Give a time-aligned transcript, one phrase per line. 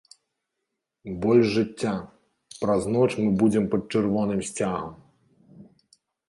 [1.25, 1.93] Больш жыцця,
[2.63, 4.99] праз ноч мы будзем пад чырвоным сцягам!